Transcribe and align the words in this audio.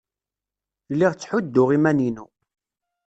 Lliɣ 0.91 1.11
ttḥudduɣ 1.13 1.69
iman-inu. 1.75 2.25